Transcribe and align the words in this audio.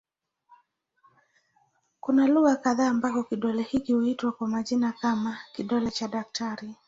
Kuna 1.99 2.27
lugha 2.27 2.55
kadha 2.55 2.87
ambako 2.89 3.23
kidole 3.23 3.63
hiki 3.63 3.93
huitwa 3.93 4.31
kwa 4.31 4.47
majina 4.47 4.91
kama 4.91 5.37
"kidole 5.55 5.91
cha 5.91 6.07
daktari". 6.07 6.75